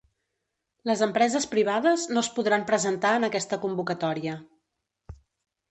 [0.89, 4.39] Les empreses privades no es podran presentar en aquesta convocatòria.